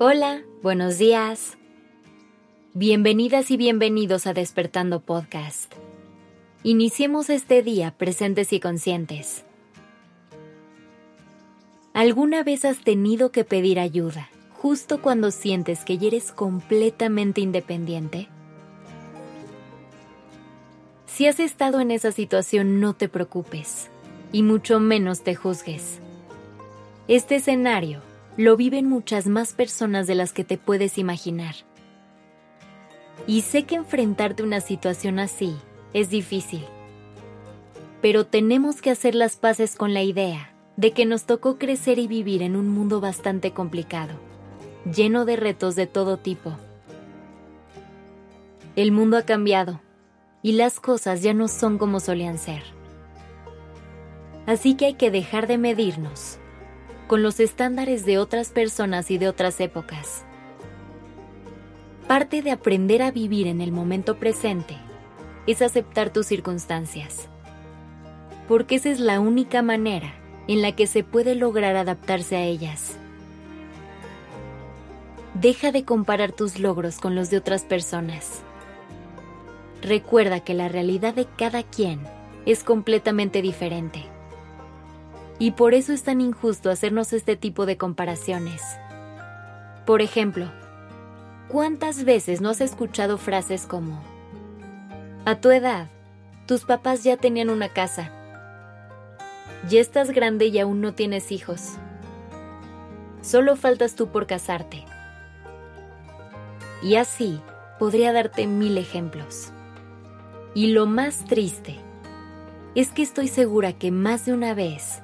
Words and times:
Hola, 0.00 0.42
buenos 0.60 0.98
días. 0.98 1.56
Bienvenidas 2.72 3.52
y 3.52 3.56
bienvenidos 3.56 4.26
a 4.26 4.34
Despertando 4.34 4.98
Podcast. 4.98 5.72
Iniciemos 6.64 7.30
este 7.30 7.62
día 7.62 7.94
presentes 7.96 8.52
y 8.52 8.58
conscientes. 8.58 9.44
¿Alguna 11.92 12.42
vez 12.42 12.64
has 12.64 12.80
tenido 12.80 13.30
que 13.30 13.44
pedir 13.44 13.78
ayuda 13.78 14.30
justo 14.54 15.00
cuando 15.00 15.30
sientes 15.30 15.84
que 15.84 15.96
ya 15.96 16.08
eres 16.08 16.32
completamente 16.32 17.40
independiente? 17.40 18.26
Si 21.06 21.28
has 21.28 21.38
estado 21.38 21.78
en 21.78 21.92
esa 21.92 22.10
situación, 22.10 22.80
no 22.80 22.94
te 22.94 23.08
preocupes 23.08 23.90
y 24.32 24.42
mucho 24.42 24.80
menos 24.80 25.22
te 25.22 25.36
juzgues. 25.36 26.00
Este 27.06 27.36
escenario 27.36 28.00
lo 28.36 28.56
viven 28.56 28.88
muchas 28.88 29.26
más 29.26 29.52
personas 29.52 30.06
de 30.06 30.16
las 30.16 30.32
que 30.32 30.42
te 30.42 30.58
puedes 30.58 30.98
imaginar. 30.98 31.54
Y 33.26 33.42
sé 33.42 33.64
que 33.64 33.76
enfrentarte 33.76 34.42
a 34.42 34.46
una 34.46 34.60
situación 34.60 35.20
así 35.20 35.54
es 35.92 36.10
difícil. 36.10 36.64
Pero 38.02 38.26
tenemos 38.26 38.82
que 38.82 38.90
hacer 38.90 39.14
las 39.14 39.36
paces 39.36 39.76
con 39.76 39.94
la 39.94 40.02
idea 40.02 40.52
de 40.76 40.90
que 40.90 41.06
nos 41.06 41.24
tocó 41.24 41.58
crecer 41.58 42.00
y 42.00 42.08
vivir 42.08 42.42
en 42.42 42.56
un 42.56 42.68
mundo 42.68 43.00
bastante 43.00 43.52
complicado, 43.52 44.14
lleno 44.92 45.24
de 45.24 45.36
retos 45.36 45.76
de 45.76 45.86
todo 45.86 46.16
tipo. 46.16 46.56
El 48.74 48.90
mundo 48.90 49.16
ha 49.16 49.22
cambiado 49.22 49.80
y 50.42 50.52
las 50.52 50.80
cosas 50.80 51.22
ya 51.22 51.32
no 51.32 51.46
son 51.46 51.78
como 51.78 52.00
solían 52.00 52.38
ser. 52.38 52.64
Así 54.46 54.74
que 54.74 54.86
hay 54.86 54.94
que 54.94 55.12
dejar 55.12 55.46
de 55.46 55.56
medirnos 55.56 56.40
con 57.06 57.22
los 57.22 57.40
estándares 57.40 58.04
de 58.04 58.18
otras 58.18 58.48
personas 58.50 59.10
y 59.10 59.18
de 59.18 59.28
otras 59.28 59.60
épocas. 59.60 60.24
Parte 62.06 62.42
de 62.42 62.50
aprender 62.50 63.02
a 63.02 63.10
vivir 63.10 63.46
en 63.46 63.60
el 63.60 63.72
momento 63.72 64.16
presente 64.16 64.76
es 65.46 65.62
aceptar 65.62 66.10
tus 66.10 66.26
circunstancias, 66.26 67.28
porque 68.48 68.76
esa 68.76 68.90
es 68.90 69.00
la 69.00 69.20
única 69.20 69.62
manera 69.62 70.14
en 70.48 70.62
la 70.62 70.72
que 70.72 70.86
se 70.86 71.04
puede 71.04 71.34
lograr 71.34 71.76
adaptarse 71.76 72.36
a 72.36 72.42
ellas. 72.42 72.96
Deja 75.34 75.72
de 75.72 75.84
comparar 75.84 76.32
tus 76.32 76.58
logros 76.58 76.98
con 76.98 77.14
los 77.14 77.30
de 77.30 77.38
otras 77.38 77.62
personas. 77.62 78.42
Recuerda 79.82 80.40
que 80.40 80.54
la 80.54 80.68
realidad 80.68 81.14
de 81.14 81.26
cada 81.26 81.62
quien 81.62 82.00
es 82.46 82.62
completamente 82.62 83.42
diferente. 83.42 84.13
Y 85.38 85.52
por 85.52 85.74
eso 85.74 85.92
es 85.92 86.04
tan 86.04 86.20
injusto 86.20 86.70
hacernos 86.70 87.12
este 87.12 87.36
tipo 87.36 87.66
de 87.66 87.76
comparaciones. 87.76 88.62
Por 89.84 90.00
ejemplo, 90.00 90.50
¿cuántas 91.48 92.04
veces 92.04 92.40
no 92.40 92.50
has 92.50 92.60
escuchado 92.60 93.18
frases 93.18 93.66
como, 93.66 94.02
a 95.24 95.36
tu 95.36 95.50
edad, 95.50 95.88
tus 96.46 96.64
papás 96.64 97.04
ya 97.04 97.16
tenían 97.16 97.50
una 97.50 97.68
casa, 97.68 98.10
ya 99.68 99.80
estás 99.80 100.10
grande 100.10 100.46
y 100.46 100.58
aún 100.58 100.80
no 100.80 100.94
tienes 100.94 101.32
hijos, 101.32 101.72
solo 103.20 103.56
faltas 103.56 103.94
tú 103.94 104.08
por 104.08 104.26
casarte? 104.26 104.84
Y 106.82 106.96
así 106.96 107.40
podría 107.78 108.12
darte 108.12 108.46
mil 108.46 108.78
ejemplos. 108.78 109.52
Y 110.54 110.68
lo 110.68 110.86
más 110.86 111.24
triste 111.24 111.80
es 112.74 112.90
que 112.90 113.02
estoy 113.02 113.28
segura 113.28 113.72
que 113.72 113.90
más 113.90 114.26
de 114.26 114.32
una 114.32 114.54
vez 114.54 115.02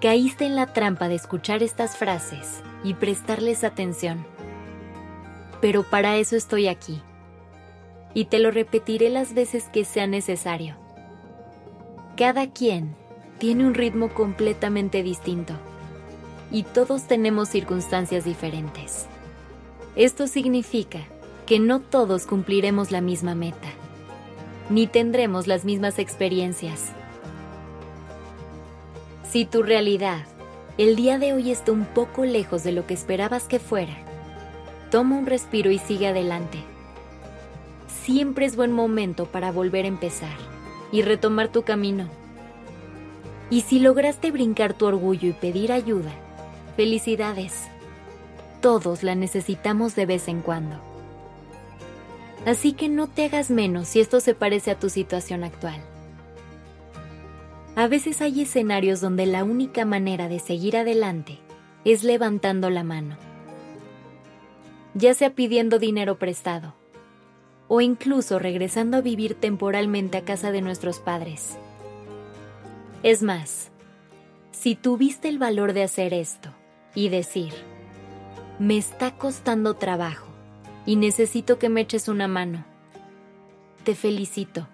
caíste 0.00 0.44
en 0.44 0.54
la 0.54 0.66
trampa 0.66 1.08
de 1.08 1.16
escuchar 1.16 1.62
estas 1.62 1.96
frases 1.96 2.62
y 2.84 2.94
prestarles 2.94 3.64
atención. 3.64 4.24
Pero 5.60 5.82
para 5.82 6.16
eso 6.16 6.36
estoy 6.36 6.68
aquí. 6.68 7.02
Y 8.14 8.26
te 8.26 8.38
lo 8.38 8.50
repetiré 8.50 9.10
las 9.10 9.34
veces 9.34 9.64
que 9.72 9.84
sea 9.84 10.06
necesario. 10.06 10.76
Cada 12.16 12.50
quien 12.50 12.94
tiene 13.38 13.66
un 13.66 13.74
ritmo 13.74 14.08
completamente 14.08 15.02
distinto. 15.02 15.54
Y 16.50 16.62
todos 16.62 17.06
tenemos 17.06 17.48
circunstancias 17.48 18.24
diferentes. 18.24 19.06
Esto 19.96 20.26
significa 20.26 21.00
que 21.44 21.58
no 21.58 21.80
todos 21.80 22.26
cumpliremos 22.26 22.90
la 22.90 23.00
misma 23.00 23.34
meta, 23.34 23.68
ni 24.70 24.86
tendremos 24.86 25.46
las 25.46 25.64
mismas 25.64 25.98
experiencias 25.98 26.92
si 29.30 29.44
tu 29.44 29.62
realidad 29.62 30.24
el 30.78 30.96
día 30.96 31.18
de 31.18 31.34
hoy 31.34 31.50
está 31.50 31.72
un 31.72 31.84
poco 31.84 32.24
lejos 32.24 32.64
de 32.64 32.72
lo 32.72 32.86
que 32.86 32.94
esperabas 32.94 33.44
que 33.44 33.58
fuera, 33.58 33.94
toma 34.90 35.18
un 35.18 35.26
respiro 35.26 35.70
y 35.70 35.78
sigue 35.78 36.06
adelante. 36.06 36.58
Siempre 38.04 38.46
es 38.46 38.56
buen 38.56 38.72
momento 38.72 39.26
para 39.26 39.52
volver 39.52 39.84
a 39.84 39.88
empezar 39.88 40.36
y 40.92 41.02
retomar 41.02 41.48
tu 41.48 41.62
camino. 41.62 42.08
Y 43.50 43.62
si 43.62 43.80
lograste 43.80 44.30
brincar 44.30 44.72
tu 44.72 44.86
orgullo 44.86 45.28
y 45.28 45.32
pedir 45.32 45.72
ayuda, 45.72 46.12
felicidades. 46.76 47.64
Todos 48.62 49.02
la 49.02 49.14
necesitamos 49.14 49.94
de 49.94 50.06
vez 50.06 50.28
en 50.28 50.40
cuando. 50.40 50.76
Así 52.46 52.72
que 52.72 52.88
no 52.88 53.08
te 53.08 53.26
hagas 53.26 53.50
menos 53.50 53.88
si 53.88 54.00
esto 54.00 54.20
se 54.20 54.34
parece 54.34 54.70
a 54.70 54.78
tu 54.78 54.88
situación 54.88 55.44
actual. 55.44 55.82
A 57.78 57.86
veces 57.86 58.20
hay 58.22 58.40
escenarios 58.40 59.00
donde 59.00 59.24
la 59.24 59.44
única 59.44 59.84
manera 59.84 60.28
de 60.28 60.40
seguir 60.40 60.76
adelante 60.76 61.38
es 61.84 62.02
levantando 62.02 62.70
la 62.70 62.82
mano, 62.82 63.16
ya 64.94 65.14
sea 65.14 65.36
pidiendo 65.36 65.78
dinero 65.78 66.18
prestado 66.18 66.74
o 67.68 67.80
incluso 67.80 68.40
regresando 68.40 68.96
a 68.96 69.00
vivir 69.00 69.36
temporalmente 69.36 70.18
a 70.18 70.24
casa 70.24 70.50
de 70.50 70.60
nuestros 70.60 70.98
padres. 70.98 71.56
Es 73.04 73.22
más, 73.22 73.70
si 74.50 74.74
tuviste 74.74 75.28
el 75.28 75.38
valor 75.38 75.72
de 75.72 75.84
hacer 75.84 76.14
esto 76.14 76.52
y 76.96 77.10
decir, 77.10 77.52
me 78.58 78.76
está 78.76 79.16
costando 79.16 79.74
trabajo 79.74 80.26
y 80.84 80.96
necesito 80.96 81.60
que 81.60 81.68
me 81.68 81.82
eches 81.82 82.08
una 82.08 82.26
mano, 82.26 82.64
te 83.84 83.94
felicito 83.94 84.66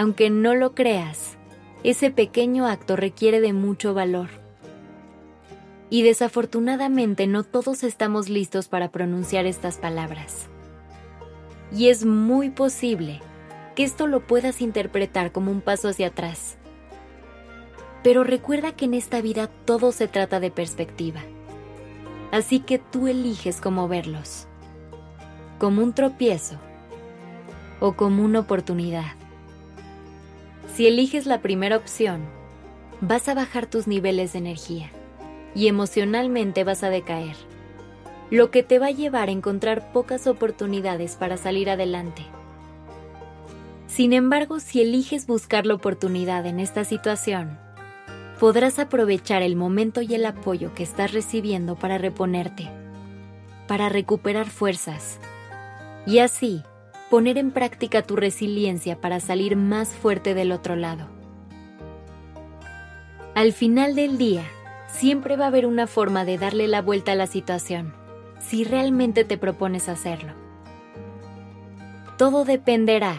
aunque 0.00 0.30
no 0.30 0.54
lo 0.54 0.74
creas, 0.74 1.36
ese 1.84 2.10
pequeño 2.10 2.66
acto 2.66 2.96
requiere 2.96 3.38
de 3.42 3.52
mucho 3.52 3.92
valor. 3.92 4.30
Y 5.90 6.02
desafortunadamente 6.02 7.26
no 7.26 7.42
todos 7.42 7.84
estamos 7.84 8.30
listos 8.30 8.66
para 8.68 8.90
pronunciar 8.90 9.44
estas 9.44 9.76
palabras. 9.76 10.48
Y 11.70 11.88
es 11.88 12.06
muy 12.06 12.48
posible 12.48 13.20
que 13.76 13.84
esto 13.84 14.06
lo 14.06 14.26
puedas 14.26 14.62
interpretar 14.62 15.32
como 15.32 15.50
un 15.50 15.60
paso 15.60 15.90
hacia 15.90 16.06
atrás. 16.06 16.56
Pero 18.02 18.24
recuerda 18.24 18.72
que 18.72 18.86
en 18.86 18.94
esta 18.94 19.20
vida 19.20 19.48
todo 19.66 19.92
se 19.92 20.08
trata 20.08 20.40
de 20.40 20.50
perspectiva. 20.50 21.20
Así 22.32 22.60
que 22.60 22.78
tú 22.78 23.06
eliges 23.06 23.60
cómo 23.60 23.86
verlos. 23.86 24.46
Como 25.58 25.82
un 25.82 25.92
tropiezo 25.92 26.56
o 27.80 27.92
como 27.92 28.24
una 28.24 28.40
oportunidad. 28.40 29.19
Si 30.80 30.86
eliges 30.86 31.26
la 31.26 31.42
primera 31.42 31.76
opción, 31.76 32.22
vas 33.02 33.28
a 33.28 33.34
bajar 33.34 33.66
tus 33.66 33.86
niveles 33.86 34.32
de 34.32 34.38
energía 34.38 34.90
y 35.54 35.66
emocionalmente 35.66 36.64
vas 36.64 36.82
a 36.82 36.88
decaer, 36.88 37.36
lo 38.30 38.50
que 38.50 38.62
te 38.62 38.78
va 38.78 38.86
a 38.86 38.90
llevar 38.90 39.28
a 39.28 39.32
encontrar 39.32 39.92
pocas 39.92 40.26
oportunidades 40.26 41.16
para 41.16 41.36
salir 41.36 41.68
adelante. 41.68 42.22
Sin 43.88 44.14
embargo, 44.14 44.58
si 44.58 44.80
eliges 44.80 45.26
buscar 45.26 45.66
la 45.66 45.74
oportunidad 45.74 46.46
en 46.46 46.58
esta 46.58 46.84
situación, 46.84 47.58
podrás 48.38 48.78
aprovechar 48.78 49.42
el 49.42 49.56
momento 49.56 50.00
y 50.00 50.14
el 50.14 50.24
apoyo 50.24 50.72
que 50.74 50.82
estás 50.82 51.12
recibiendo 51.12 51.76
para 51.76 51.98
reponerte, 51.98 52.70
para 53.68 53.90
recuperar 53.90 54.48
fuerzas 54.48 55.18
y 56.06 56.20
así 56.20 56.62
poner 57.10 57.38
en 57.38 57.50
práctica 57.50 58.02
tu 58.02 58.14
resiliencia 58.14 59.00
para 59.00 59.18
salir 59.18 59.56
más 59.56 59.88
fuerte 59.88 60.32
del 60.32 60.52
otro 60.52 60.76
lado. 60.76 61.08
Al 63.34 63.52
final 63.52 63.94
del 63.96 64.16
día, 64.16 64.44
siempre 64.86 65.36
va 65.36 65.46
a 65.46 65.48
haber 65.48 65.66
una 65.66 65.86
forma 65.86 66.24
de 66.24 66.38
darle 66.38 66.68
la 66.68 66.82
vuelta 66.82 67.12
a 67.12 67.16
la 67.16 67.26
situación, 67.26 67.94
si 68.38 68.64
realmente 68.64 69.24
te 69.24 69.36
propones 69.36 69.88
hacerlo. 69.88 70.32
Todo 72.16 72.44
dependerá 72.44 73.16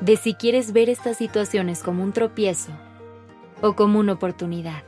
de 0.00 0.16
si 0.16 0.34
quieres 0.34 0.72
ver 0.72 0.88
estas 0.88 1.16
situaciones 1.16 1.82
como 1.82 2.02
un 2.02 2.12
tropiezo 2.12 2.72
o 3.60 3.74
como 3.74 3.98
una 3.98 4.12
oportunidad. 4.14 4.82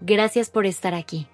Gracias 0.00 0.50
por 0.50 0.66
estar 0.66 0.94
aquí. 0.94 1.28